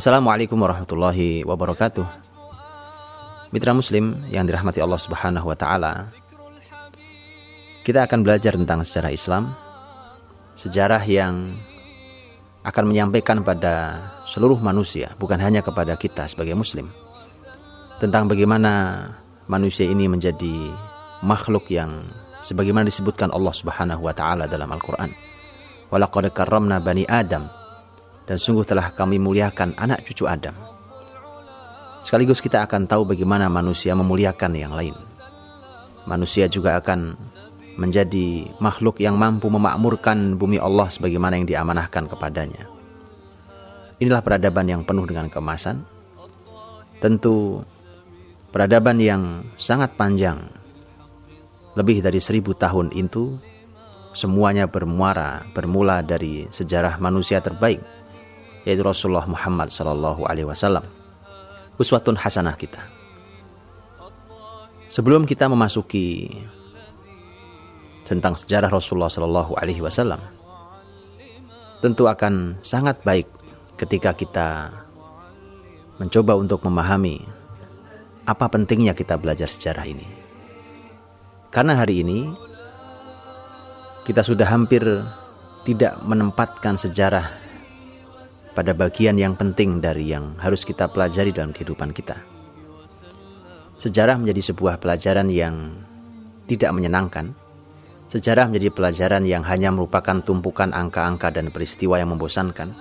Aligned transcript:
Assalamualaikum 0.00 0.56
warahmatullahi 0.56 1.44
wabarakatuh. 1.44 2.08
Mitra 3.52 3.76
Muslim 3.76 4.24
yang 4.32 4.48
dirahmati 4.48 4.80
Allah 4.80 4.96
Subhanahu 4.96 5.44
wa 5.44 5.52
taala. 5.52 6.08
Kita 7.84 8.08
akan 8.08 8.24
belajar 8.24 8.56
tentang 8.56 8.80
sejarah 8.80 9.12
Islam. 9.12 9.52
Sejarah 10.56 11.04
yang 11.04 11.52
akan 12.64 12.84
menyampaikan 12.88 13.44
pada 13.44 14.00
seluruh 14.24 14.56
manusia, 14.64 15.12
bukan 15.20 15.36
hanya 15.36 15.60
kepada 15.60 15.92
kita 16.00 16.24
sebagai 16.32 16.56
muslim. 16.56 16.88
Tentang 18.00 18.24
bagaimana 18.24 19.04
manusia 19.52 19.84
ini 19.84 20.08
menjadi 20.08 20.72
makhluk 21.20 21.68
yang 21.68 22.08
sebagaimana 22.40 22.88
disebutkan 22.88 23.28
Allah 23.36 23.52
Subhanahu 23.52 24.08
wa 24.08 24.16
taala 24.16 24.48
dalam 24.48 24.72
Al-Qur'an. 24.72 25.12
Walaqad 25.92 26.32
karramna 26.32 26.80
bani 26.80 27.04
Adam 27.04 27.59
dan 28.30 28.38
sungguh 28.38 28.62
telah 28.62 28.94
kami 28.94 29.18
muliakan 29.18 29.74
anak 29.74 30.06
cucu 30.06 30.30
Adam. 30.30 30.54
Sekaligus 31.98 32.38
kita 32.38 32.62
akan 32.62 32.86
tahu 32.86 33.02
bagaimana 33.02 33.50
manusia 33.50 33.90
memuliakan 33.98 34.54
yang 34.54 34.70
lain. 34.70 34.94
Manusia 36.06 36.46
juga 36.46 36.78
akan 36.78 37.18
menjadi 37.74 38.46
makhluk 38.62 39.02
yang 39.02 39.18
mampu 39.18 39.50
memakmurkan 39.50 40.38
bumi 40.38 40.62
Allah 40.62 40.86
sebagaimana 40.94 41.42
yang 41.42 41.50
diamanahkan 41.50 42.06
kepadanya. 42.06 42.70
Inilah 43.98 44.22
peradaban 44.22 44.70
yang 44.70 44.86
penuh 44.86 45.10
dengan 45.10 45.26
kemasan. 45.26 45.82
Tentu 47.02 47.66
peradaban 48.54 49.02
yang 49.02 49.42
sangat 49.58 49.98
panjang, 49.98 50.38
lebih 51.74 51.98
dari 51.98 52.22
seribu 52.22 52.54
tahun 52.54 52.94
itu, 52.94 53.42
semuanya 54.14 54.70
bermuara, 54.70 55.42
bermula 55.50 55.98
dari 56.06 56.46
sejarah 56.48 56.96
manusia 57.02 57.42
terbaik, 57.42 57.99
yaitu 58.64 58.84
Rasulullah 58.84 59.24
Muhammad 59.24 59.72
Sallallahu 59.72 60.26
Alaihi 60.28 60.48
Wasallam. 60.48 60.84
Uswatun 61.80 62.16
hasanah 62.20 62.56
kita. 62.60 62.84
Sebelum 64.90 65.24
kita 65.24 65.46
memasuki 65.46 66.28
tentang 68.04 68.34
sejarah 68.34 68.68
Rasulullah 68.68 69.08
Shallallahu 69.08 69.54
Alaihi 69.56 69.80
Wasallam, 69.80 70.18
tentu 71.80 72.10
akan 72.10 72.58
sangat 72.60 73.00
baik 73.06 73.30
ketika 73.80 74.12
kita 74.12 74.74
mencoba 75.96 76.36
untuk 76.36 76.60
memahami 76.66 77.24
apa 78.28 78.50
pentingnya 78.52 78.92
kita 78.92 79.16
belajar 79.16 79.48
sejarah 79.48 79.88
ini. 79.88 80.04
Karena 81.48 81.80
hari 81.80 82.04
ini 82.04 82.28
kita 84.04 84.20
sudah 84.20 84.50
hampir 84.50 84.84
tidak 85.64 85.96
menempatkan 86.04 86.76
sejarah 86.76 87.39
pada 88.60 88.76
bagian 88.76 89.16
yang 89.16 89.40
penting 89.40 89.80
dari 89.80 90.12
yang 90.12 90.36
harus 90.36 90.68
kita 90.68 90.92
pelajari 90.92 91.32
dalam 91.32 91.56
kehidupan 91.56 91.96
kita. 91.96 92.20
Sejarah 93.80 94.20
menjadi 94.20 94.52
sebuah 94.52 94.76
pelajaran 94.76 95.32
yang 95.32 95.80
tidak 96.44 96.68
menyenangkan, 96.76 97.32
Sejarah 98.10 98.50
menjadi 98.50 98.74
pelajaran 98.74 99.22
yang 99.22 99.46
hanya 99.46 99.70
merupakan 99.70 100.18
tumpukan 100.18 100.74
angka-angka 100.74 101.30
dan 101.30 101.54
peristiwa 101.54 101.94
yang 101.94 102.10
membosankan. 102.10 102.74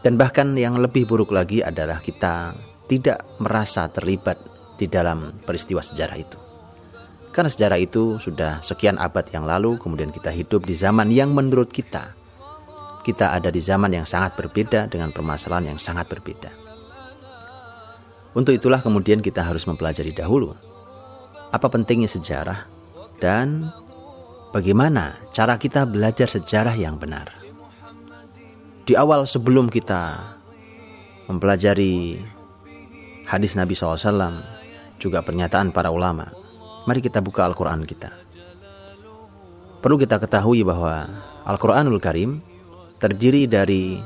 Dan 0.00 0.16
bahkan 0.16 0.56
yang 0.56 0.80
lebih 0.80 1.04
buruk 1.04 1.28
lagi 1.28 1.60
adalah 1.60 2.00
kita 2.00 2.56
tidak 2.88 3.20
merasa 3.36 3.92
terlibat 3.92 4.40
di 4.80 4.88
dalam 4.88 5.44
peristiwa 5.44 5.84
sejarah 5.84 6.16
itu. 6.16 6.40
Karena 7.36 7.52
sejarah 7.52 7.78
itu 7.84 8.16
sudah 8.16 8.64
sekian 8.64 8.96
abad 8.96 9.28
yang 9.28 9.44
lalu, 9.44 9.76
kemudian 9.76 10.08
kita 10.08 10.32
hidup 10.32 10.64
di 10.64 10.72
zaman 10.72 11.12
yang 11.12 11.36
menurut 11.36 11.68
kita, 11.68 12.16
kita 13.00 13.32
ada 13.32 13.48
di 13.48 13.60
zaman 13.60 13.92
yang 13.92 14.04
sangat 14.04 14.36
berbeda 14.36 14.88
dengan 14.88 15.10
permasalahan 15.10 15.74
yang 15.74 15.80
sangat 15.80 16.08
berbeda. 16.08 16.52
Untuk 18.36 18.54
itulah 18.54 18.78
kemudian 18.78 19.18
kita 19.24 19.42
harus 19.42 19.66
mempelajari 19.66 20.14
dahulu 20.14 20.54
apa 21.50 21.66
pentingnya 21.66 22.06
sejarah 22.06 22.70
dan 23.18 23.74
bagaimana 24.54 25.18
cara 25.34 25.58
kita 25.58 25.82
belajar 25.82 26.30
sejarah 26.30 26.78
yang 26.78 26.94
benar. 26.94 27.34
Di 28.86 28.94
awal 28.94 29.26
sebelum 29.26 29.66
kita 29.70 30.34
mempelajari 31.26 32.18
hadis 33.26 33.54
Nabi 33.54 33.74
SAW, 33.74 34.42
juga 34.98 35.22
pernyataan 35.22 35.70
para 35.70 35.94
ulama, 35.94 36.28
mari 36.84 36.98
kita 36.98 37.22
buka 37.22 37.46
Al-Quran 37.46 37.86
kita. 37.86 38.10
Perlu 39.80 39.96
kita 39.96 40.20
ketahui 40.20 40.60
bahwa 40.66 41.08
Al-Quranul 41.46 42.02
Karim 42.02 42.42
terdiri 43.00 43.48
dari 43.48 43.96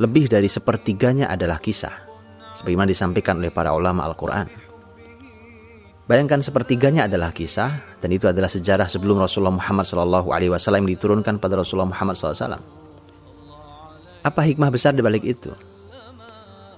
lebih 0.00 0.32
dari 0.32 0.48
sepertiganya 0.48 1.28
adalah 1.28 1.60
kisah, 1.60 1.92
sebagaimana 2.56 2.88
disampaikan 2.88 3.36
oleh 3.36 3.52
para 3.52 3.76
ulama 3.76 4.08
Al-Quran. 4.08 4.48
Bayangkan 6.08 6.42
sepertiganya 6.42 7.06
adalah 7.06 7.30
kisah 7.30 8.00
dan 8.02 8.10
itu 8.10 8.26
adalah 8.26 8.50
sejarah 8.50 8.90
sebelum 8.90 9.22
Rasulullah 9.22 9.54
Muhammad 9.54 9.86
SAW 9.86 10.82
diturunkan 10.82 11.38
pada 11.38 11.60
Rasulullah 11.60 11.92
Muhammad 11.92 12.18
SAW. 12.18 12.58
Apa 14.26 14.40
hikmah 14.42 14.74
besar 14.74 14.96
di 14.96 15.06
balik 15.06 15.22
itu? 15.22 15.54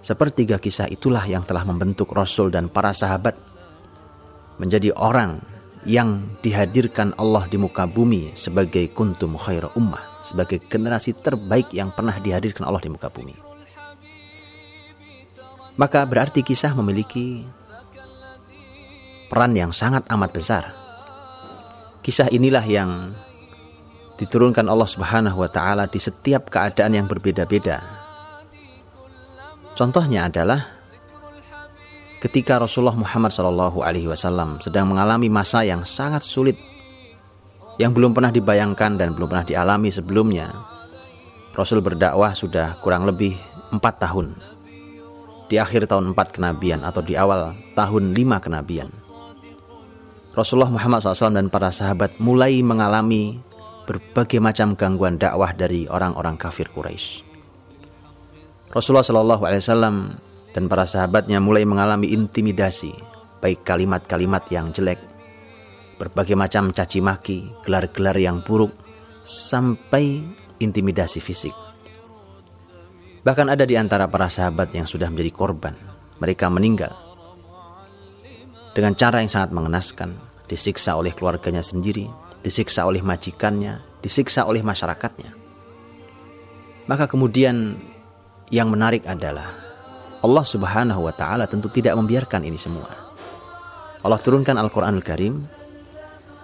Sepertiga 0.04 0.60
kisah 0.60 0.90
itulah 0.90 1.24
yang 1.24 1.48
telah 1.48 1.64
membentuk 1.64 2.12
Rasul 2.12 2.52
dan 2.52 2.68
para 2.68 2.92
sahabat 2.92 3.38
menjadi 4.60 4.92
orang 5.00 5.40
yang 5.88 6.36
dihadirkan 6.44 7.16
Allah 7.16 7.48
di 7.48 7.56
muka 7.56 7.88
bumi 7.88 8.36
sebagai 8.36 8.84
kuntum 8.92 9.40
khaira 9.40 9.72
ummah, 9.72 10.11
sebagai 10.22 10.62
generasi 10.70 11.12
terbaik 11.12 11.74
yang 11.74 11.90
pernah 11.90 12.16
dihadirkan 12.16 12.64
Allah 12.64 12.80
di 12.80 12.90
muka 12.90 13.10
bumi. 13.10 13.34
Maka 15.76 16.04
berarti 16.06 16.46
kisah 16.46 16.72
memiliki 16.78 17.42
peran 19.32 19.56
yang 19.56 19.72
sangat 19.72 20.04
amat 20.12 20.30
besar. 20.30 20.64
Kisah 22.04 22.28
inilah 22.28 22.64
yang 22.66 23.16
diturunkan 24.20 24.68
Allah 24.68 24.86
Subhanahu 24.86 25.40
wa 25.40 25.50
taala 25.50 25.88
di 25.88 25.98
setiap 25.98 26.52
keadaan 26.52 26.92
yang 26.94 27.06
berbeda-beda. 27.08 27.80
Contohnya 29.72 30.28
adalah 30.28 30.68
ketika 32.20 32.60
Rasulullah 32.60 32.94
Muhammad 32.94 33.32
SAW 33.32 34.60
sedang 34.60 34.92
mengalami 34.92 35.32
masa 35.32 35.64
yang 35.64 35.82
sangat 35.88 36.20
sulit 36.22 36.60
yang 37.82 37.90
belum 37.90 38.14
pernah 38.14 38.30
dibayangkan 38.30 38.94
dan 38.94 39.10
belum 39.18 39.26
pernah 39.26 39.42
dialami 39.42 39.90
sebelumnya. 39.90 40.54
Rasul 41.50 41.82
berdakwah 41.82 42.30
sudah 42.30 42.78
kurang 42.78 43.02
lebih 43.10 43.34
empat 43.74 43.98
tahun 43.98 44.38
di 45.50 45.58
akhir 45.58 45.90
tahun 45.90 46.14
4 46.14 46.36
kenabian 46.38 46.80
atau 46.86 47.02
di 47.02 47.18
awal 47.18 47.52
tahun 47.74 48.14
5 48.14 48.44
kenabian. 48.46 48.88
Rasulullah 50.32 50.72
Muhammad 50.72 51.04
SAW 51.04 51.36
dan 51.36 51.52
para 51.52 51.68
sahabat 51.68 52.16
mulai 52.16 52.64
mengalami 52.64 53.36
berbagai 53.84 54.40
macam 54.40 54.72
gangguan 54.72 55.20
dakwah 55.20 55.52
dari 55.52 55.84
orang-orang 55.90 56.40
kafir 56.40 56.72
Quraisy. 56.72 57.20
Rasulullah 58.72 59.04
SAW 59.04 60.16
dan 60.56 60.64
para 60.72 60.88
sahabatnya 60.88 61.36
mulai 61.36 61.68
mengalami 61.68 62.16
intimidasi, 62.16 62.96
baik 63.44 63.60
kalimat-kalimat 63.68 64.48
yang 64.48 64.72
jelek, 64.72 65.11
berbagai 65.96 66.36
macam 66.38 66.70
caci 66.70 67.00
maki, 67.02 67.38
gelar-gelar 67.66 68.16
yang 68.16 68.40
buruk, 68.44 68.72
sampai 69.22 70.22
intimidasi 70.62 71.18
fisik. 71.18 71.54
Bahkan 73.22 73.52
ada 73.52 73.62
di 73.62 73.78
antara 73.78 74.10
para 74.10 74.26
sahabat 74.26 74.74
yang 74.74 74.86
sudah 74.86 75.06
menjadi 75.06 75.30
korban. 75.30 75.74
Mereka 76.18 76.46
meninggal 76.50 77.12
dengan 78.72 78.96
cara 78.96 79.20
yang 79.20 79.28
sangat 79.28 79.52
mengenaskan, 79.52 80.16
disiksa 80.48 80.96
oleh 80.96 81.12
keluarganya 81.12 81.60
sendiri, 81.60 82.08
disiksa 82.40 82.88
oleh 82.88 83.04
majikannya, 83.04 83.84
disiksa 84.00 84.48
oleh 84.48 84.64
masyarakatnya. 84.64 85.28
Maka 86.88 87.04
kemudian 87.04 87.76
yang 88.48 88.72
menarik 88.72 89.04
adalah 89.04 89.52
Allah 90.24 90.44
Subhanahu 90.48 91.04
wa 91.04 91.12
taala 91.12 91.44
tentu 91.44 91.68
tidak 91.68 91.94
membiarkan 92.00 92.48
ini 92.48 92.56
semua. 92.56 92.88
Allah 94.02 94.18
turunkan 94.18 94.56
Al-Qur'anul 94.58 95.04
Karim. 95.04 95.46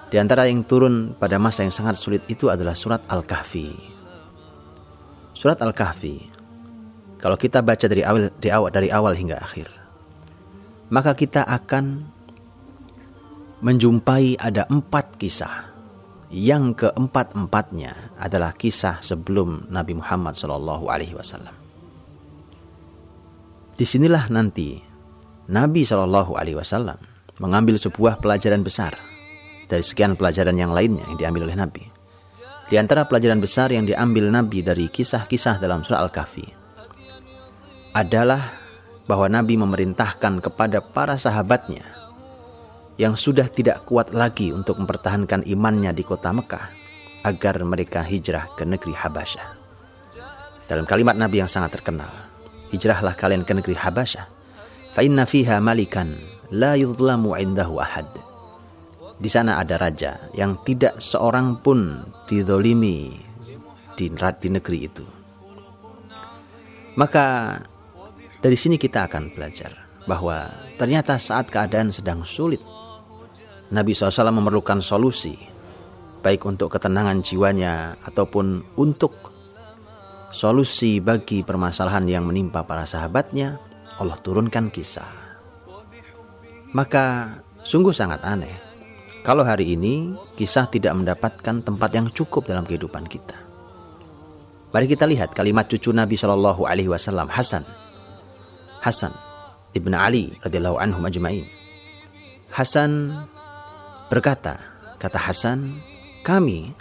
Di 0.09 0.17
antara 0.17 0.49
yang 0.49 0.65
turun 0.65 1.13
pada 1.13 1.37
masa 1.37 1.69
yang 1.69 1.75
sangat 1.75 2.01
sulit 2.01 2.25
itu 2.33 2.49
adalah 2.49 2.73
surat 2.73 3.05
Al-Kahfi. 3.13 3.77
Surat 5.37 5.61
Al-Kahfi. 5.61 6.17
Kalau 7.21 7.37
kita 7.37 7.61
baca 7.61 7.85
dari 7.85 8.01
awal, 8.01 8.33
dari 8.73 8.89
awal 8.89 9.13
hingga 9.13 9.37
akhir, 9.37 9.69
maka 10.89 11.13
kita 11.13 11.45
akan 11.45 12.09
menjumpai 13.61 14.41
ada 14.41 14.65
empat 14.73 15.21
kisah. 15.21 15.77
Yang 16.29 16.85
keempat-empatnya 16.85 18.21
adalah 18.21 18.53
kisah 18.53 19.01
sebelum 19.01 19.73
Nabi 19.73 19.97
Muhammad 19.97 20.37
Wasallam. 20.37 21.57
Di 23.77 23.85
sinilah 23.89 24.29
nanti 24.29 24.77
Nabi 25.49 25.89
Wasallam 25.89 27.01
mengambil 27.41 27.81
sebuah 27.81 28.21
pelajaran 28.21 28.61
besar 28.61 29.18
dari 29.69 29.85
sekian 29.85 30.17
pelajaran 30.17 30.57
yang 30.57 30.73
lainnya 30.73 31.05
yang 31.13 31.19
diambil 31.21 31.45
oleh 31.47 31.57
Nabi. 31.61 31.85
Di 32.69 32.77
antara 32.77 33.09
pelajaran 33.09 33.41
besar 33.41 33.73
yang 33.73 33.89
diambil 33.89 34.29
Nabi 34.29 34.61
dari 34.61 34.89
kisah-kisah 34.93 35.57
dalam 35.57 35.85
surah 35.85 36.05
Al-Kahfi 36.05 36.47
adalah 37.97 38.53
bahwa 39.09 39.25
Nabi 39.33 39.57
memerintahkan 39.57 40.45
kepada 40.45 40.85
para 40.85 41.17
sahabatnya 41.17 41.81
yang 43.01 43.17
sudah 43.17 43.49
tidak 43.49 43.89
kuat 43.89 44.13
lagi 44.13 44.53
untuk 44.53 44.77
mempertahankan 44.77 45.49
imannya 45.49 45.97
di 45.97 46.05
kota 46.05 46.29
Mekah 46.35 46.67
agar 47.25 47.57
mereka 47.65 48.05
hijrah 48.05 48.53
ke 48.53 48.69
negeri 48.69 48.93
Habasyah. 48.93 49.49
Dalam 50.69 50.85
kalimat 50.85 51.17
Nabi 51.17 51.41
yang 51.41 51.49
sangat 51.49 51.81
terkenal, 51.81 52.13
hijrahlah 52.69 53.17
kalian 53.17 53.49
ke 53.49 53.57
negeri 53.57 53.81
Habasyah. 53.81 54.27
Fa 54.93 55.01
inna 55.01 55.25
fiha 55.25 55.57
malikan 55.65 56.21
la 56.53 56.77
yudlamu 56.77 57.33
indahu 57.33 57.81
ahad. 57.81 58.28
Di 59.19 59.27
sana 59.27 59.59
ada 59.59 59.75
raja 59.75 60.31
yang 60.31 60.55
tidak 60.63 61.03
seorang 61.03 61.59
pun 61.59 62.07
didolimi 62.31 63.19
di, 63.99 64.07
di 64.15 64.49
negeri 64.55 64.79
itu. 64.87 65.03
Maka 66.95 67.59
dari 68.39 68.55
sini 68.55 68.79
kita 68.79 69.11
akan 69.11 69.35
belajar 69.35 69.75
bahwa 70.07 70.47
ternyata 70.79 71.19
saat 71.19 71.51
keadaan 71.51 71.91
sedang 71.91 72.23
sulit, 72.23 72.63
Nabi 73.75 73.91
SAW 73.91 74.31
memerlukan 74.31 74.79
solusi, 74.79 75.35
baik 76.23 76.47
untuk 76.47 76.79
ketenangan 76.79 77.19
jiwanya 77.19 77.99
ataupun 78.07 78.79
untuk 78.79 79.35
solusi 80.31 81.03
bagi 81.03 81.43
permasalahan 81.43 82.07
yang 82.07 82.23
menimpa 82.23 82.63
para 82.63 82.87
sahabatnya, 82.87 83.59
Allah 83.99 84.19
turunkan 84.23 84.71
kisah. 84.71 85.11
Maka 86.71 87.39
sungguh 87.67 87.91
sangat 87.91 88.23
aneh 88.23 88.68
kalau 89.29 89.45
hari 89.45 89.77
ini 89.77 90.17
kisah 90.41 90.73
tidak 90.73 90.97
mendapatkan 90.97 91.61
tempat 91.61 91.91
yang 91.93 92.09
cukup 92.09 92.49
dalam 92.49 92.65
kehidupan 92.65 93.05
kita. 93.05 93.37
Mari 94.73 94.89
kita 94.89 95.05
lihat 95.05 95.37
kalimat 95.37 95.69
cucu 95.69 95.93
Nabi 95.93 96.17
Shallallahu 96.17 96.65
Alaihi 96.65 96.89
Wasallam 96.89 97.29
Hasan 97.29 97.69
Hasan 98.81 99.13
ibn 99.77 99.93
Ali 99.93 100.33
radhiyallahu 100.41 100.81
anhu 100.81 101.05
majma'in. 101.05 101.45
Hasan 102.49 103.13
berkata, 104.09 104.57
kata 104.97 105.21
Hasan, 105.21 105.77
kami 106.25 106.73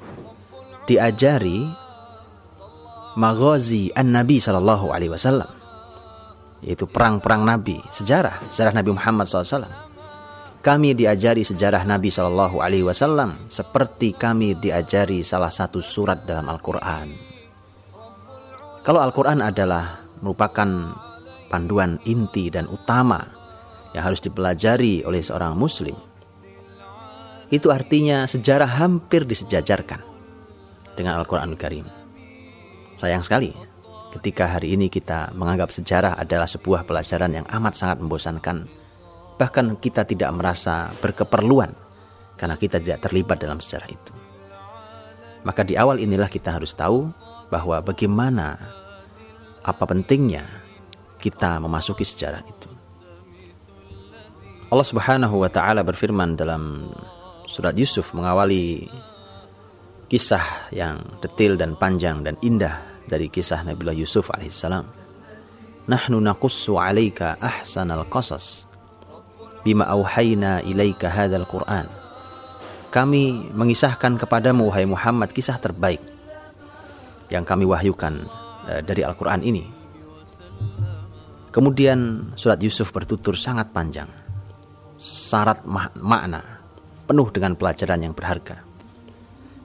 diajari 0.87 1.67
maghazi 3.19 3.91
an-nabi 3.91 4.39
sallallahu 4.39 4.93
alaihi 4.93 5.11
wasallam 5.11 5.49
yaitu 6.61 6.85
perang-perang 6.85 7.43
nabi 7.43 7.81
sejarah 7.89 8.39
sejarah 8.53 8.77
Nabi 8.77 8.93
Muhammad 8.93 9.25
SAW 9.25 9.86
kami 10.67 10.91
diajari 10.91 11.47
sejarah 11.47 11.87
Nabi 11.87 12.11
Shallallahu 12.11 12.59
Alaihi 12.59 12.83
Wasallam 12.83 13.39
seperti 13.47 14.11
kami 14.11 14.51
diajari 14.59 15.23
salah 15.23 15.47
satu 15.47 15.79
surat 15.79 16.27
dalam 16.27 16.43
Al-Quran. 16.43 17.15
Kalau 18.83 18.99
Al-Quran 18.99 19.39
adalah 19.39 20.03
merupakan 20.19 20.67
panduan 21.47 21.95
inti 22.03 22.51
dan 22.51 22.67
utama 22.67 23.23
yang 23.95 24.11
harus 24.11 24.19
dipelajari 24.19 25.07
oleh 25.07 25.23
seorang 25.23 25.55
muslim. 25.55 25.95
Itu 27.47 27.71
artinya 27.71 28.27
sejarah 28.27 28.67
hampir 28.67 29.23
disejajarkan 29.23 30.03
dengan 30.99 31.15
Al-Quranul 31.23 31.55
Karim. 31.55 31.87
Sayang 32.99 33.23
sekali 33.23 33.55
ketika 34.19 34.51
hari 34.59 34.75
ini 34.75 34.91
kita 34.91 35.31
menganggap 35.31 35.71
sejarah 35.71 36.19
adalah 36.19 36.43
sebuah 36.43 36.83
pelajaran 36.83 37.39
yang 37.39 37.47
amat 37.55 37.71
sangat 37.71 38.03
membosankan. 38.03 38.76
Bahkan 39.37 39.77
kita 39.77 40.01
tidak 40.01 40.33
merasa 40.33 40.89
berkeperluan 40.97 41.69
karena 42.37 42.57
kita 42.57 42.81
tidak 42.81 43.05
terlibat 43.05 43.37
dalam 43.37 43.61
sejarah 43.61 43.89
itu. 43.89 44.13
Maka 45.45 45.61
di 45.61 45.77
awal 45.77 46.01
inilah 46.01 46.29
kita 46.29 46.57
harus 46.57 46.73
tahu 46.73 47.09
bahwa 47.47 47.79
bagaimana 47.79 48.57
apa 49.61 49.83
pentingnya 49.85 50.43
kita 51.21 51.61
memasuki 51.61 52.05
sejarah 52.05 52.41
itu. 52.45 52.69
Allah 54.67 54.83
Subhanahu 54.83 55.39
wa 55.39 55.49
taala 55.49 55.81
berfirman 55.81 56.35
dalam 56.35 56.91
surat 57.47 57.71
Yusuf 57.79 58.11
mengawali 58.11 58.91
kisah 60.11 60.71
yang 60.75 60.99
detil 61.23 61.55
dan 61.55 61.79
panjang 61.79 62.19
dan 62.23 62.35
indah 62.43 62.83
dari 63.07 63.31
kisah 63.31 63.63
Nabiullah 63.63 63.95
Yusuf 63.95 64.27
alaihissalam. 64.27 64.83
Nahnu 65.87 66.19
naqussu 66.19 66.75
'alaika 66.75 67.39
ahsanal 67.39 68.03
qasas 68.11 68.67
bima 69.67 69.83
auhayna 69.91 70.63
ilaika 70.63 71.11
hadzal 71.11 71.43
Qur'an. 71.43 71.91
Kami 72.87 73.51
mengisahkan 73.51 74.15
kepadamu 74.15 74.71
wahai 74.71 74.87
Muhammad 74.87 75.35
kisah 75.35 75.59
terbaik 75.59 75.99
yang 77.27 77.43
kami 77.43 77.67
wahyukan 77.67 78.23
eh, 78.71 78.79
dari 78.79 79.03
Al-Qur'an 79.03 79.43
ini 79.43 79.77
Kemudian 81.57 82.29
surat 82.37 82.61
Yusuf 82.61 82.93
bertutur 82.93 83.33
sangat 83.33 83.73
panjang, 83.73 84.05
syarat 85.01 85.65
makna, 85.97 86.61
penuh 87.09 87.33
dengan 87.33 87.57
pelajaran 87.57 87.97
yang 88.05 88.13
berharga. 88.13 88.61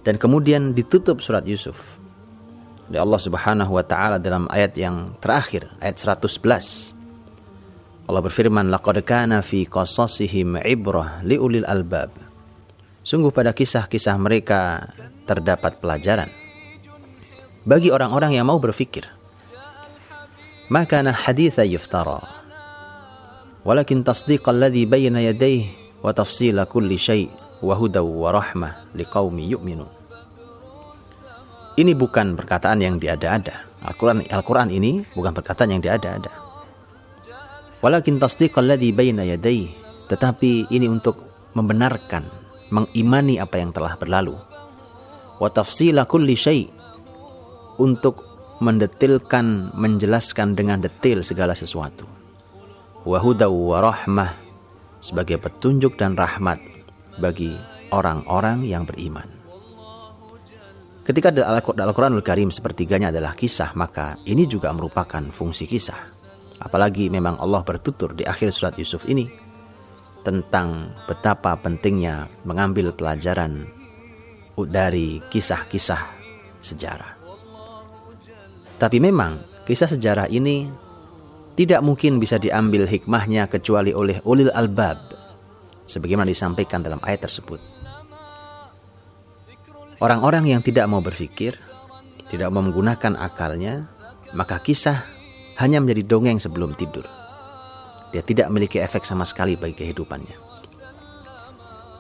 Dan 0.01 0.17
kemudian 0.17 0.73
ditutup 0.73 1.21
surat 1.21 1.45
Yusuf 1.45 2.01
oleh 2.89 2.97
Allah 2.97 3.21
Subhanahu 3.21 3.77
wa 3.77 3.85
taala 3.85 4.17
dalam 4.17 4.49
ayat 4.49 4.73
yang 4.81 5.13
terakhir, 5.21 5.69
ayat 5.85 6.01
111. 6.01 6.97
Allah 8.13 8.29
berfirman, 8.29 8.69
"Laqad 8.69 9.01
kana 9.09 9.41
fi 9.41 9.65
qasasihim 9.65 10.61
ibrah 10.69 11.25
liulil 11.25 11.65
albab." 11.65 12.13
Sungguh 13.01 13.33
pada 13.33 13.57
kisah-kisah 13.57 14.21
mereka 14.21 14.85
terdapat 15.25 15.81
pelajaran 15.81 16.29
bagi 17.65 17.89
orang-orang 17.89 18.37
yang 18.37 18.53
mau 18.53 18.61
berfikir. 18.61 19.09
Maka 20.69 21.01
na 21.01 21.17
haditha 21.17 21.65
yuftara. 21.65 22.21
Walakin 23.65 24.05
tasdiq 24.05 24.45
alladhi 24.45 24.85
bayna 24.85 25.25
yadayhi 25.25 25.73
wa 26.05 26.13
tafsila 26.13 26.69
kulli 26.69 27.01
syai' 27.01 27.33
wa 27.65 27.73
huda 27.73 28.05
wa 28.05 28.29
rahmah 28.29 28.93
liqaumi 28.93 29.57
yu'minun. 29.57 29.89
Ini 31.81 31.97
bukan 31.97 32.37
perkataan 32.37 32.85
yang 32.85 33.01
diada-ada. 33.01 33.73
Al-Quran 33.81 34.21
Al 34.29 34.69
ini 34.69 35.01
bukan 35.17 35.33
perkataan 35.33 35.73
yang 35.73 35.81
diada-ada. 35.81 36.42
Walakin 37.83 38.23
tasdiqal 38.23 38.71
ladzi 38.71 38.95
baina 38.95 39.27
yadayhi, 39.27 39.75
tetapi 40.07 40.71
ini 40.71 40.87
untuk 40.87 41.19
membenarkan, 41.59 42.23
mengimani 42.71 43.43
apa 43.43 43.59
yang 43.59 43.75
telah 43.75 43.99
berlalu. 43.99 44.39
Wa 45.43 45.51
tafsila 45.51 46.07
kulli 46.07 46.39
syai' 46.39 46.71
untuk 47.83 48.23
mendetilkan, 48.63 49.75
menjelaskan 49.75 50.55
dengan 50.55 50.79
detil 50.79 51.27
segala 51.27 51.59
sesuatu. 51.59 52.07
Wahudaw 53.03 53.51
wa 53.51 53.83
rahmah 53.83 54.31
sebagai 55.03 55.43
petunjuk 55.43 55.99
dan 55.99 56.15
rahmat 56.15 56.63
bagi 57.19 57.59
orang-orang 57.91 58.63
yang 58.63 58.87
beriman. 58.87 59.27
Ketika 61.03 61.35
Al-Quranul 61.35 62.23
Karim 62.23 62.55
sepertiganya 62.55 63.11
adalah 63.11 63.35
kisah, 63.35 63.75
maka 63.75 64.23
ini 64.23 64.47
juga 64.47 64.71
merupakan 64.71 65.19
fungsi 65.35 65.67
kisah. 65.67 66.22
Apalagi 66.63 67.11
memang 67.11 67.35
Allah 67.43 67.67
bertutur 67.67 68.15
di 68.15 68.23
akhir 68.23 68.55
surat 68.55 68.79
Yusuf 68.79 69.03
ini 69.11 69.27
tentang 70.23 70.95
betapa 71.11 71.59
pentingnya 71.59 72.31
mengambil 72.47 72.95
pelajaran 72.95 73.67
dari 74.71 75.19
kisah-kisah 75.27 76.03
sejarah. 76.63 77.19
Tapi 78.79 78.99
memang 79.03 79.43
kisah 79.67 79.91
sejarah 79.91 80.31
ini 80.31 80.71
tidak 81.59 81.83
mungkin 81.83 82.23
bisa 82.23 82.39
diambil 82.39 82.87
hikmahnya 82.87 83.51
kecuali 83.51 83.91
oleh 83.91 84.23
ulil 84.23 84.55
albab 84.55 85.13
sebagaimana 85.91 86.31
disampaikan 86.31 86.81
dalam 86.81 87.03
ayat 87.03 87.27
tersebut. 87.27 87.59
Orang-orang 90.03 90.51
yang 90.51 90.63
tidak 90.63 90.91
mau 90.91 90.99
berpikir, 90.99 91.59
tidak 92.27 92.51
mau 92.51 92.63
menggunakan 92.63 93.15
akalnya, 93.19 93.87
maka 94.35 94.59
kisah 94.59 95.22
hanya 95.61 95.83
menjadi 95.83 96.07
dongeng 96.09 96.39
sebelum 96.41 96.73
tidur. 96.79 97.05
Dia 98.13 98.21
tidak 98.25 98.53
memiliki 98.53 98.81
efek 98.81 99.05
sama 99.09 99.25
sekali 99.25 99.57
bagi 99.57 99.73
kehidupannya. 99.77 100.37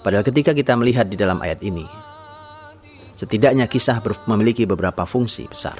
Padahal 0.05 0.25
ketika 0.27 0.53
kita 0.53 0.77
melihat 0.77 1.09
di 1.09 1.17
dalam 1.17 1.41
ayat 1.41 1.65
ini, 1.65 1.89
setidaknya 3.17 3.65
kisah 3.71 4.03
memiliki 4.29 4.69
beberapa 4.69 5.09
fungsi 5.09 5.49
besar 5.49 5.79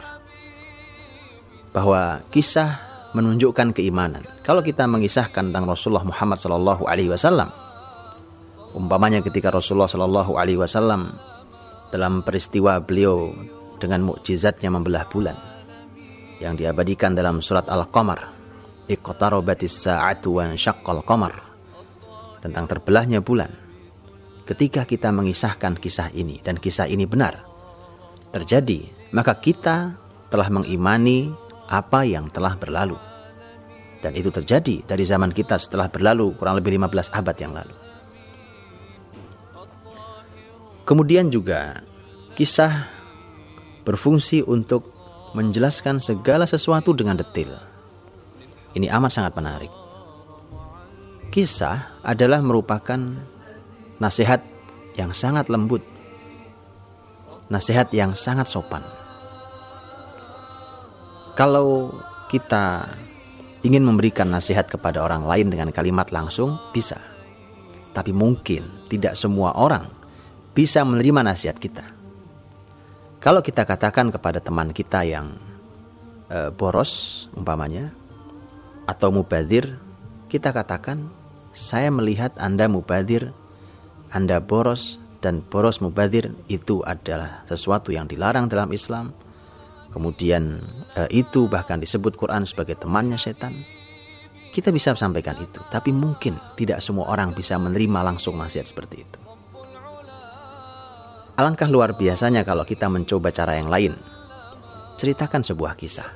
bahwa 1.73 2.25
kisah 2.33 2.81
menunjukkan 3.13 3.77
keimanan. 3.77 4.25
Kalau 4.41 4.65
kita 4.65 4.89
mengisahkan 4.89 5.53
tentang 5.53 5.69
Rasulullah 5.69 6.05
Muhammad 6.05 6.41
Sallallahu 6.41 6.89
Alaihi 6.89 7.13
Wasallam, 7.13 7.53
umpamanya 8.73 9.21
ketika 9.21 9.53
Rasulullah 9.53 9.91
Sallallahu 9.91 10.41
Alaihi 10.41 10.61
Wasallam 10.61 11.13
dalam 11.93 12.25
peristiwa 12.25 12.81
beliau 12.81 13.37
dengan 13.77 14.01
mukjizatnya 14.09 14.73
membelah 14.73 15.05
bulan 15.13 15.52
yang 16.43 16.59
diabadikan 16.59 17.15
dalam 17.15 17.39
surat 17.39 17.71
Al-Qamar 17.71 18.35
iqtarabatis 18.91 19.87
sa'atu 19.87 20.43
wa 20.43 20.51
syaqqal 20.59 20.99
tentang 22.43 22.65
terbelahnya 22.67 23.23
bulan 23.23 23.55
ketika 24.43 24.83
kita 24.83 25.15
mengisahkan 25.15 25.79
kisah 25.79 26.11
ini 26.11 26.43
dan 26.43 26.59
kisah 26.59 26.91
ini 26.91 27.07
benar 27.07 27.47
terjadi 28.35 28.91
maka 29.15 29.39
kita 29.39 29.95
telah 30.33 30.49
mengimani 30.49 31.29
apa 31.69 32.09
yang 32.09 32.33
telah 32.33 32.57
berlalu. 32.57 32.97
Dan 34.03 34.19
itu 34.19 34.35
terjadi 34.35 34.83
dari 34.83 35.05
zaman 35.07 35.31
kita 35.31 35.61
setelah 35.61 35.87
berlalu 35.87 36.35
kurang 36.35 36.59
lebih 36.59 36.75
15 36.75 37.13
abad 37.15 37.37
yang 37.39 37.53
lalu. 37.55 37.77
Kemudian 40.83 41.31
juga 41.31 41.87
kisah 42.35 42.91
berfungsi 43.87 44.43
untuk 44.43 44.91
menjelaskan 45.33 46.01
segala 46.01 46.45
sesuatu 46.45 46.93
dengan 46.93 47.17
detail. 47.17 47.57
Ini 48.73 48.89
amat 48.93 49.13
sangat 49.13 49.33
menarik. 49.37 49.73
Kisah 51.33 52.05
adalah 52.05 52.45
merupakan 52.45 53.01
nasihat 53.97 54.45
yang 54.97 55.17
sangat 55.17 55.49
lembut, 55.49 55.81
nasihat 57.49 57.89
yang 57.93 58.13
sangat 58.13 58.49
sopan. 58.49 58.85
Kalau 61.33 61.97
kita 62.29 62.93
ingin 63.65 63.85
memberikan 63.85 64.29
nasihat 64.29 64.69
kepada 64.69 65.01
orang 65.01 65.25
lain 65.25 65.49
dengan 65.49 65.73
kalimat 65.73 66.13
langsung, 66.13 66.61
bisa. 66.77 67.01
Tapi 67.93 68.13
mungkin 68.13 68.89
tidak 68.89 69.17
semua 69.17 69.57
orang 69.57 69.85
bisa 70.53 70.85
menerima 70.85 71.25
nasihat 71.25 71.57
kita. 71.57 71.92
Kalau 73.23 73.39
kita 73.39 73.63
katakan 73.63 74.11
kepada 74.11 74.43
teman 74.43 74.75
kita 74.75 75.07
yang 75.07 75.39
e, 76.27 76.51
boros, 76.51 77.31
umpamanya, 77.39 77.95
atau 78.91 79.15
mubadir, 79.15 79.79
kita 80.27 80.51
katakan, 80.51 81.07
saya 81.55 81.95
melihat 81.95 82.35
Anda 82.43 82.67
mubadir, 82.67 83.31
Anda 84.11 84.43
boros, 84.43 84.99
dan 85.23 85.39
boros 85.47 85.79
mubadir 85.79 86.35
itu 86.51 86.83
adalah 86.83 87.47
sesuatu 87.47 87.95
yang 87.95 88.11
dilarang 88.11 88.51
dalam 88.51 88.75
Islam. 88.75 89.15
Kemudian 89.95 90.59
eh, 90.99 91.07
itu 91.15 91.47
bahkan 91.47 91.79
disebut 91.79 92.19
Quran 92.19 92.43
sebagai 92.43 92.75
temannya 92.75 93.21
setan. 93.21 93.55
Kita 94.51 94.75
bisa 94.75 94.99
sampaikan 94.99 95.39
itu 95.39 95.63
tapi 95.71 95.95
mungkin 95.95 96.37
tidak 96.59 96.83
semua 96.83 97.07
orang 97.09 97.33
bisa 97.33 97.55
menerima 97.57 98.03
langsung 98.03 98.37
nasihat 98.37 98.69
seperti 98.69 99.01
itu 99.01 99.22
alangkah 101.39 101.69
luar 101.71 101.97
biasanya 101.97 102.43
kalau 102.43 102.67
kita 102.67 102.91
mencoba 102.91 103.33
cara 103.33 103.57
yang 103.57 103.71
lain 103.71 103.95
ceritakan 104.97 105.45
sebuah 105.45 105.77
kisah 105.77 106.09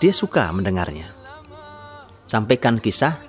dia 0.00 0.12
suka 0.12 0.48
mendengarnya 0.52 1.08
sampaikan 2.26 2.80
kisah 2.80 3.20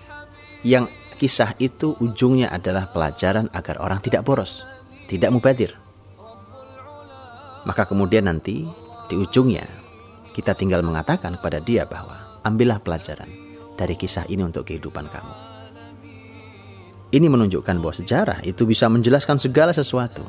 yang 0.65 0.89
kisah 1.15 1.55
itu 1.62 1.95
ujungnya 2.01 2.51
adalah 2.51 2.91
pelajaran 2.91 3.47
agar 3.55 3.79
orang 3.79 4.03
tidak 4.03 4.27
boros, 4.27 4.67
tidak 5.07 5.31
mubadir. 5.31 5.71
Maka 7.65 7.88
kemudian 7.88 8.29
nanti 8.29 8.67
di 9.09 9.15
ujungnya 9.15 9.65
kita 10.35 10.53
tinggal 10.53 10.83
mengatakan 10.83 11.39
kepada 11.39 11.63
dia 11.63 11.88
bahwa 11.88 12.41
ambillah 12.43 12.83
pelajaran 12.83 13.31
dari 13.74 13.95
kisah 13.97 14.27
ini 14.29 14.43
untuk 14.43 14.67
kehidupan 14.67 15.07
kamu. 15.09 15.33
Ini 17.15 17.27
menunjukkan 17.31 17.79
bahwa 17.79 17.95
sejarah 17.95 18.39
itu 18.43 18.67
bisa 18.67 18.91
menjelaskan 18.91 19.39
segala 19.39 19.71
sesuatu. 19.71 20.27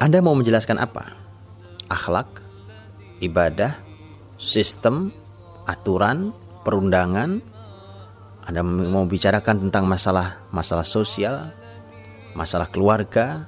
Anda 0.00 0.24
mau 0.24 0.32
menjelaskan 0.32 0.80
apa? 0.80 1.12
Akhlak, 1.92 2.40
ibadah, 3.20 3.76
sistem, 4.40 5.12
aturan, 5.68 6.32
perundangan, 6.64 7.44
Anda 8.48 8.64
mau 8.64 9.04
bicarakan 9.04 9.68
tentang 9.68 9.84
masalah 9.84 10.40
masalah 10.48 10.88
sosial, 10.88 11.52
masalah 12.32 12.72
keluarga, 12.72 13.44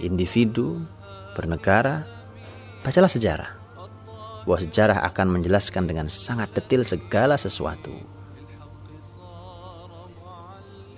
individu, 0.00 0.80
bernegara, 1.36 2.08
Bacalah 2.80 3.12
sejarah. 3.12 3.50
Bahwa 4.48 4.56
sejarah 4.56 5.04
akan 5.04 5.36
menjelaskan 5.36 5.84
dengan 5.84 6.08
sangat 6.08 6.56
detail 6.56 6.80
segala 6.80 7.36
sesuatu. 7.36 7.92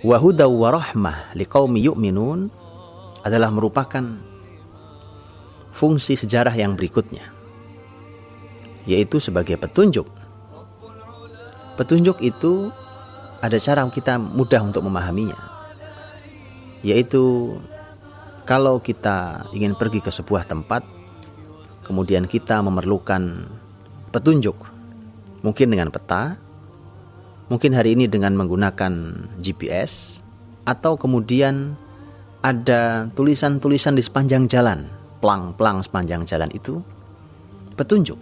Wahuda 0.03 0.47
warahmah 0.47 1.35
liqaumi 1.35 1.91
yu'minun 1.91 2.47
adalah 3.23 3.51
merupakan 3.51 4.03
fungsi 5.73 6.13
sejarah 6.13 6.53
yang 6.53 6.77
berikutnya 6.77 7.33
yaitu 8.83 9.19
sebagai 9.19 9.55
petunjuk. 9.55 10.07
Petunjuk 11.79 12.19
itu 12.21 12.69
ada 13.39 13.57
cara 13.59 13.83
kita 13.89 14.19
mudah 14.19 14.61
untuk 14.63 14.85
memahaminya. 14.85 15.39
Yaitu 16.83 17.55
kalau 18.43 18.83
kita 18.83 19.47
ingin 19.55 19.73
pergi 19.79 20.03
ke 20.03 20.11
sebuah 20.11 20.43
tempat 20.43 20.83
kemudian 21.87 22.27
kita 22.27 22.59
memerlukan 22.63 23.47
petunjuk, 24.11 24.55
mungkin 25.43 25.67
dengan 25.71 25.91
peta, 25.91 26.39
mungkin 27.47 27.75
hari 27.75 27.95
ini 27.95 28.07
dengan 28.07 28.35
menggunakan 28.39 28.91
GPS, 29.39 30.23
atau 30.63 30.95
kemudian 30.95 31.75
ada 32.43 33.11
tulisan-tulisan 33.15 33.99
di 33.99 34.03
sepanjang 34.03 34.47
jalan, 34.47 34.87
plang-plang 35.23 35.79
sepanjang 35.79 36.27
jalan 36.27 36.51
itu 36.51 36.83
petunjuk. 37.79 38.19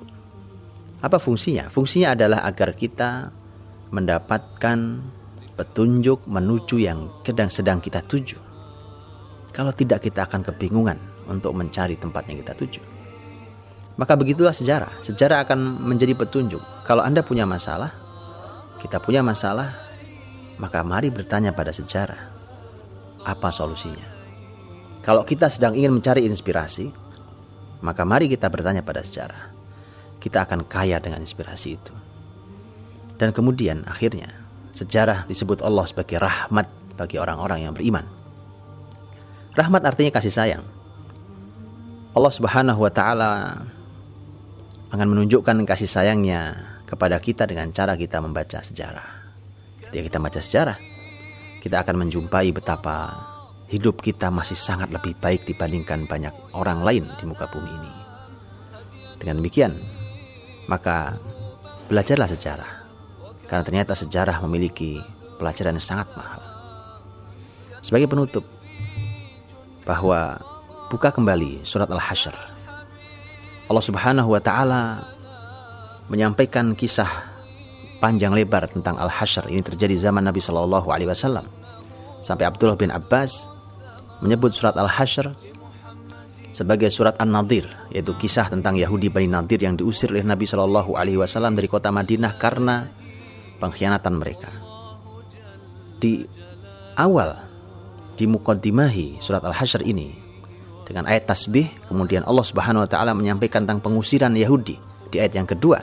Apa 1.02 1.18
fungsinya? 1.18 1.66
Fungsinya 1.74 2.14
adalah 2.14 2.46
agar 2.46 2.78
kita 2.78 3.34
mendapatkan 3.90 5.02
petunjuk 5.58 6.30
menuju 6.30 6.78
yang 6.78 7.10
sedang 7.26 7.50
sedang 7.50 7.82
kita 7.82 8.06
tuju. 8.06 8.38
Kalau 9.50 9.74
tidak 9.74 10.06
kita 10.06 10.30
akan 10.30 10.46
kebingungan 10.46 11.02
untuk 11.26 11.58
mencari 11.58 11.98
tempat 11.98 12.30
yang 12.30 12.38
kita 12.46 12.54
tuju. 12.54 12.82
Maka 13.98 14.14
begitulah 14.14 14.54
sejarah. 14.54 15.02
Sejarah 15.02 15.42
akan 15.42 15.82
menjadi 15.82 16.14
petunjuk. 16.14 16.62
Kalau 16.86 17.02
Anda 17.02 17.26
punya 17.26 17.50
masalah, 17.50 17.92
kita 18.78 19.02
punya 19.02 19.26
masalah, 19.26 19.74
maka 20.62 20.86
mari 20.86 21.10
bertanya 21.10 21.50
pada 21.50 21.74
sejarah. 21.74 22.30
Apa 23.26 23.50
solusinya? 23.50 24.21
Kalau 25.02 25.26
kita 25.26 25.50
sedang 25.50 25.74
ingin 25.74 25.98
mencari 25.98 26.30
inspirasi, 26.30 26.94
maka 27.82 28.06
mari 28.06 28.30
kita 28.30 28.46
bertanya 28.54 28.86
pada 28.86 29.02
sejarah. 29.02 29.50
Kita 30.22 30.46
akan 30.46 30.70
kaya 30.70 31.02
dengan 31.02 31.26
inspirasi 31.26 31.70
itu. 31.74 31.94
Dan 33.18 33.34
kemudian 33.34 33.82
akhirnya 33.90 34.30
sejarah 34.74 35.26
disebut 35.26 35.66
Allah 35.66 35.90
sebagai 35.90 36.22
rahmat 36.22 36.70
bagi 36.94 37.18
orang-orang 37.18 37.66
yang 37.66 37.74
beriman. 37.74 38.06
Rahmat 39.58 39.82
artinya 39.90 40.14
kasih 40.14 40.34
sayang. 40.34 40.64
Allah 42.14 42.34
Subhanahu 42.34 42.86
wa 42.86 42.92
taala 42.94 43.66
akan 44.94 45.08
menunjukkan 45.18 45.66
kasih 45.66 45.90
sayangnya 45.90 46.62
kepada 46.86 47.18
kita 47.18 47.50
dengan 47.50 47.74
cara 47.74 47.98
kita 47.98 48.22
membaca 48.22 48.62
sejarah. 48.62 49.08
Ketika 49.82 50.04
kita 50.06 50.18
membaca 50.22 50.42
sejarah, 50.44 50.78
kita 51.64 51.82
akan 51.82 52.06
menjumpai 52.06 52.54
betapa 52.54 53.31
hidup 53.72 54.04
kita 54.04 54.28
masih 54.28 54.60
sangat 54.60 54.92
lebih 54.92 55.16
baik 55.18 55.48
dibandingkan 55.48 56.04
banyak 56.06 56.36
orang 56.52 56.84
lain 56.84 57.08
di 57.16 57.24
muka 57.24 57.48
bumi 57.48 57.72
ini. 57.72 57.92
Dengan 59.16 59.40
demikian, 59.40 59.74
maka 60.68 61.16
belajarlah 61.88 62.28
sejarah. 62.28 62.72
Karena 63.48 63.64
ternyata 63.64 63.96
sejarah 63.96 64.44
memiliki 64.44 65.00
pelajaran 65.40 65.80
yang 65.80 65.84
sangat 65.84 66.12
mahal. 66.20 66.44
Sebagai 67.80 68.12
penutup, 68.12 68.44
bahwa 69.88 70.38
buka 70.94 71.10
kembali 71.10 71.66
surat 71.66 71.90
Al-Hasyr 71.90 72.36
Allah 73.72 73.86
Subhanahu 73.88 74.36
wa 74.36 74.42
taala 74.44 75.00
menyampaikan 76.12 76.76
kisah 76.76 77.08
panjang 78.04 78.36
lebar 78.36 78.68
tentang 78.68 79.00
Al-Hasyr. 79.00 79.48
Ini 79.48 79.64
terjadi 79.64 79.96
zaman 79.96 80.28
Nabi 80.28 80.44
Shallallahu 80.44 80.92
alaihi 80.92 81.08
wasallam. 81.08 81.48
Sampai 82.20 82.52
Abdullah 82.52 82.76
bin 82.76 82.92
Abbas 82.92 83.48
menyebut 84.22 84.54
surat 84.54 84.78
Al-Hasyr 84.78 85.34
sebagai 86.52 86.92
surat 86.92 87.16
An-Nadir, 87.18 87.66
yaitu 87.90 88.14
kisah 88.16 88.52
tentang 88.52 88.76
Yahudi 88.76 89.08
Bani 89.08 89.28
Nadir 89.28 89.60
yang 89.60 89.76
diusir 89.80 90.12
oleh 90.12 90.24
Nabi 90.24 90.46
Shallallahu 90.46 90.96
alaihi 91.00 91.20
wasallam 91.20 91.56
dari 91.56 91.68
kota 91.72 91.90
Madinah 91.90 92.36
karena 92.36 92.92
pengkhianatan 93.58 94.14
mereka. 94.16 94.52
Di 96.02 96.26
awal 96.98 97.52
di 98.18 98.26
muqaddimahi 98.28 99.18
surat 99.18 99.42
Al-Hasyr 99.42 99.82
ini 99.88 100.14
dengan 100.86 101.08
ayat 101.08 101.30
tasbih 101.30 101.72
kemudian 101.88 102.28
Allah 102.28 102.44
Subhanahu 102.44 102.84
wa 102.84 102.90
taala 102.90 103.16
menyampaikan 103.16 103.64
tentang 103.64 103.80
pengusiran 103.80 104.36
Yahudi 104.36 104.76
di 105.08 105.18
ayat 105.18 105.40
yang 105.40 105.48
kedua 105.48 105.80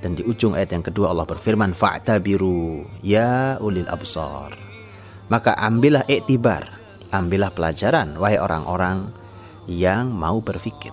dan 0.00 0.16
di 0.16 0.24
ujung 0.24 0.56
ayat 0.56 0.72
yang 0.72 0.84
kedua 0.86 1.12
Allah 1.12 1.28
berfirman 1.28 1.76
fa'tabiru 1.76 2.88
ya 3.04 3.60
ulil 3.60 3.86
absar 3.90 4.56
maka 5.28 5.52
ambillah 5.60 6.08
iktibar 6.08 6.64
ambillah 7.16 7.52
pelajaran 7.52 8.16
wahai 8.20 8.38
orang-orang 8.38 9.10
yang 9.66 10.12
mau 10.12 10.38
berpikir 10.44 10.92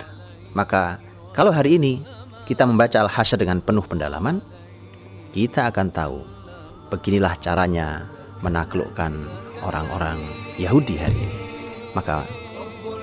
maka 0.56 0.98
kalau 1.36 1.52
hari 1.52 1.78
ini 1.78 2.02
kita 2.48 2.68
membaca 2.68 3.04
Al-Hasyr 3.04 3.40
dengan 3.40 3.60
penuh 3.60 3.86
pendalaman 3.86 4.40
kita 5.36 5.70
akan 5.70 5.88
tahu 5.92 6.20
beginilah 6.94 7.36
caranya 7.42 8.08
menaklukkan 8.46 9.26
orang-orang 9.66 10.20
Yahudi 10.60 11.00
hari 11.00 11.16
ini. 11.16 11.38
Maka 11.96 12.28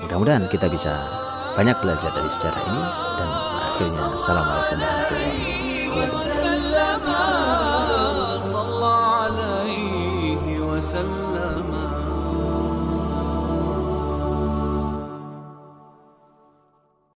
Mudah-mudahan 0.01 0.49
kita 0.49 0.65
bisa 0.65 1.07
banyak 1.53 1.77
belajar 1.79 2.09
dari 2.11 2.29
sejarah 2.29 2.61
ini. 2.65 2.83
Dan 3.21 3.29
akhirnya 3.61 4.03
assalamualaikum 4.17 4.77
warahmatullahi 4.81 5.41
wabarakatuh. 5.93 6.40